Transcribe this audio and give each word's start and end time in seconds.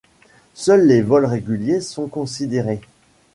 Seuls 0.55 0.87
les 0.87 1.03
vols 1.03 1.27
réguliers 1.27 1.79
sont 1.79 2.07
considérés. 2.07 2.81